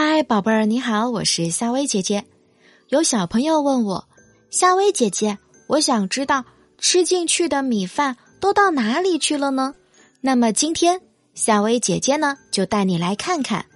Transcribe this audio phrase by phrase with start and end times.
[0.00, 2.24] 嗨，宝贝儿，你好，我是夏薇姐姐。
[2.88, 4.06] 有小朋友问我，
[4.48, 5.36] 夏薇姐姐，
[5.66, 6.44] 我想知道
[6.78, 9.74] 吃进去的米饭都到哪里去了呢？
[10.20, 11.00] 那么今天
[11.34, 13.66] 夏薇姐姐呢，就带你来看看。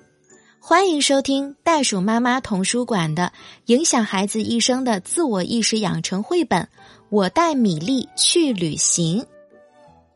[0.61, 3.33] 欢迎收听袋鼠妈妈童书馆的
[3.67, 6.63] 影响孩子一生的自我意识养成绘本
[7.11, 9.21] 《我带米粒去旅行》。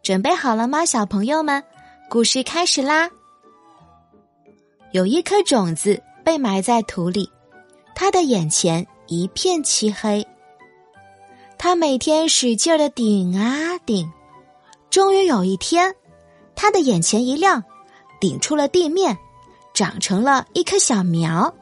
[0.05, 1.65] 准备好了吗，小朋友们？
[2.09, 3.11] 故事开始啦！
[4.97, 7.31] 有一颗种子被埋在土里，
[7.95, 10.27] 他的眼前一片漆黑。
[11.59, 14.11] 他每天使劲的顶啊顶，
[14.89, 15.95] 终于有一天，
[16.55, 17.63] 他的眼前一亮，
[18.19, 19.19] 顶出了地面，
[19.75, 21.55] 长成了一棵小苗。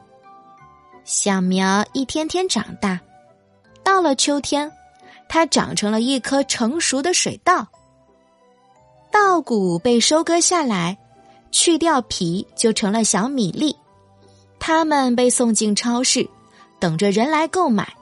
[1.03, 2.97] 小苗一天天长大，
[3.83, 4.71] 到了秋天，
[5.27, 7.67] 它长成了一棵成熟的水稻。
[9.11, 10.97] 稻谷被收割下来。
[11.51, 13.75] 去掉皮就成了小米粒，
[14.59, 16.27] 它们被送进超市，
[16.79, 17.95] 等着人来购买。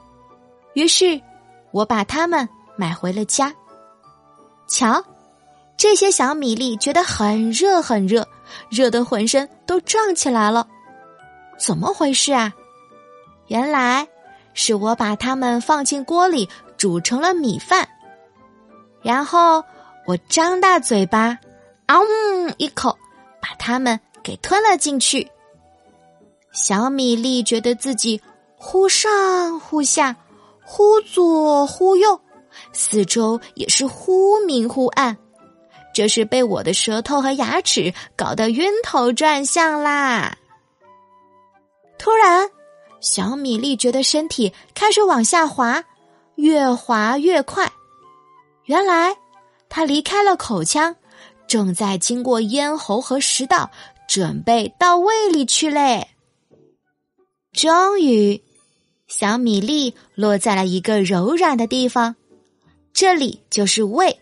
[0.73, 1.21] 于是，
[1.71, 3.53] 我把它们买回了家。
[4.67, 5.03] 瞧，
[5.77, 8.27] 这些小米粒觉得很热很热，
[8.69, 10.67] 热得浑身都胀起来了。
[11.59, 12.53] 怎么回事啊？
[13.47, 14.07] 原来
[14.53, 17.87] 是我把它们放进锅里煮成了米饭，
[19.03, 19.63] 然后
[20.07, 21.37] 我张大嘴巴，
[21.85, 22.01] 嗷
[22.57, 22.97] 一口。
[23.63, 25.25] 把它们给吞了进去。
[26.51, 28.21] 小米粒觉得自己
[28.57, 30.13] 忽上忽下，
[30.65, 32.19] 忽左忽右，
[32.73, 35.17] 四周也是忽明忽暗，
[35.93, 40.37] 这是被我的舌头和牙齿搞得晕头转向啦。
[41.97, 42.49] 突然，
[42.99, 45.81] 小米粒觉得身体开始往下滑，
[46.35, 47.71] 越滑越快。
[48.65, 49.15] 原来，
[49.69, 50.93] 他离开了口腔。
[51.53, 53.69] 正在经过咽喉和食道，
[54.07, 56.07] 准备到胃里去嘞。
[57.51, 58.41] 终于，
[59.07, 62.15] 小米粒落在了一个柔软的地方，
[62.91, 64.19] 这里就是胃，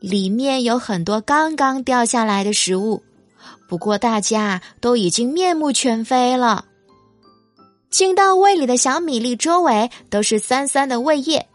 [0.00, 3.04] 里面有很多刚刚掉下来的食物。
[3.68, 6.64] 不过大家都已经面目全非了。
[7.88, 11.47] 进到胃里的小米粒周围都是酸酸的胃液。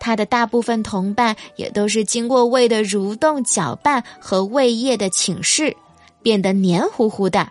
[0.00, 5.76] 它的大部分同伴也都是经过胃的蠕动、搅拌和胃液的侵蚀，
[6.22, 7.46] 变得黏糊糊的。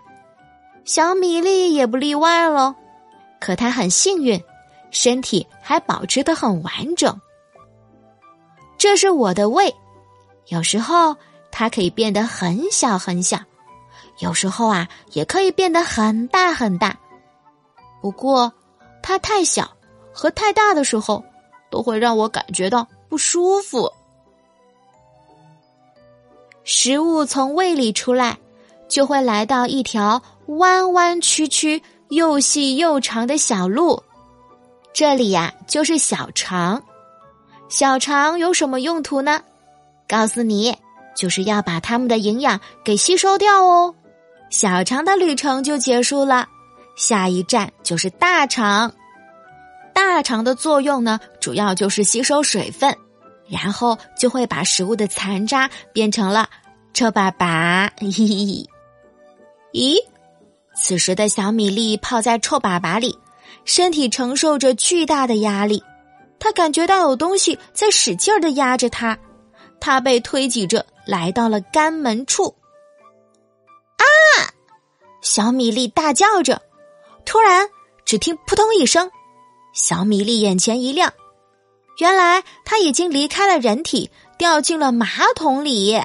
[0.83, 2.73] 小米粒也不例外喽。
[3.39, 4.43] 可它很幸运，
[4.89, 7.21] 身体还保持的很完整。
[8.79, 9.73] 这是我的胃，
[10.47, 11.15] 有时候
[11.51, 13.37] 它可以变得很小很小，
[14.17, 16.97] 有时候啊也可以变得很大很大。
[18.01, 18.51] 不过
[19.03, 19.69] 它太小
[20.11, 21.23] 和太大的时候。
[21.69, 23.91] 都会让我感觉到不舒服。
[26.63, 28.37] 食物从胃里出来，
[28.87, 34.03] 就会来到一条弯弯曲曲、又细又长的小路，
[34.93, 36.83] 这里呀就是小肠。
[37.69, 39.41] 小肠有什么用途呢？
[40.07, 40.75] 告诉你，
[41.15, 43.93] 就是要把它们的营养给吸收掉哦。
[44.49, 46.47] 小肠的旅程就结束了，
[46.95, 48.91] 下一站就是大肠。
[50.19, 52.93] 大肠的作用呢，主要就是吸收水分，
[53.47, 56.49] 然后就会把食物的残渣变成了
[56.93, 57.89] 臭粑粑。
[59.71, 59.95] 咦，
[60.75, 63.17] 此时的小米粒泡在臭粑粑里，
[63.63, 65.81] 身体承受着巨大的压力，
[66.37, 69.17] 他感觉到有东西在使劲儿的压着他，
[69.79, 72.53] 他被推挤着来到了肛门处。
[73.95, 74.03] 啊！
[75.21, 76.61] 小米粒大叫着，
[77.25, 77.69] 突然
[78.03, 79.09] 只听扑通一声。
[79.81, 81.13] 小米粒眼前一亮，
[81.99, 85.07] 原来他已经离开了人体，掉进了马
[85.37, 85.97] 桶里。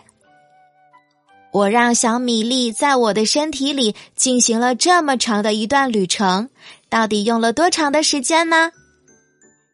[1.52, 6.50] 我让小米粒在我的身体里进行了这么长的一段旅程，
[6.88, 8.70] 到底用了多长的时间呢？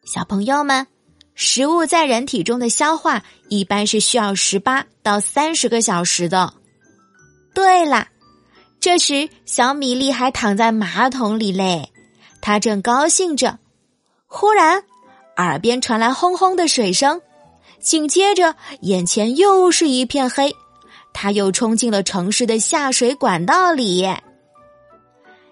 [0.03, 0.87] 小朋友们，
[1.35, 6.55] 食物在人体中的消化一般是需要十八到三十个小时的。
[7.53, 8.07] 对了，
[8.79, 11.91] 这时小米粒还躺在马桶里嘞，
[12.41, 13.59] 他正高兴着。
[14.33, 14.81] 忽然，
[15.35, 17.21] 耳边传来轰轰的水声，
[17.81, 20.55] 紧接着眼前又是一片黑，
[21.11, 24.07] 他又冲进了城市的下水管道里。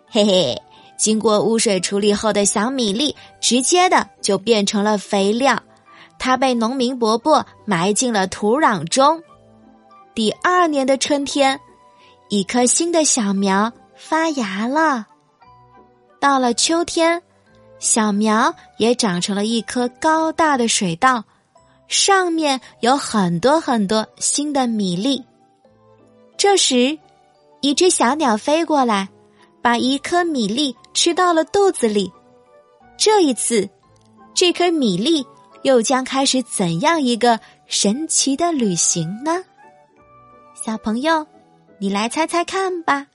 [0.07, 0.61] 嘿嘿，
[0.97, 5.61] 经过污水处理后的小米粒，直接的就变成了肥料，
[6.17, 9.21] 它被农民伯伯埋进了土壤中。
[10.15, 11.59] 第二年的春天，
[12.29, 15.05] 一棵新的小苗发芽了。
[16.21, 17.21] 到了秋天。
[17.79, 21.23] 小苗也长成了一棵高大的水稻，
[21.87, 25.23] 上面有很多很多新的米粒。
[26.37, 26.99] 这时，
[27.61, 29.07] 一只小鸟飞过来，
[29.61, 32.11] 把把一颗米粒吃到了肚子里。
[32.97, 33.69] 这一次，
[34.33, 35.23] 这颗米粒
[35.61, 39.43] 又将开始怎样一个神奇的旅行呢？
[40.55, 41.27] 小朋友，
[41.77, 43.05] 你来猜猜看吧。